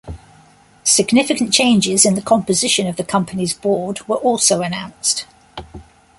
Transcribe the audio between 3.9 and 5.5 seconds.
were also announced.